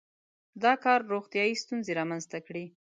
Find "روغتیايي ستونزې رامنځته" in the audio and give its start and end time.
1.13-2.39